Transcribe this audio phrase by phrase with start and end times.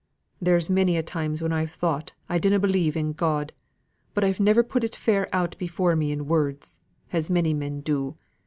[0.41, 3.53] There's many a time when I've thought I didna believe in God,
[4.15, 6.79] but I've never put it fair out before me in words,
[7.13, 8.17] as many men do.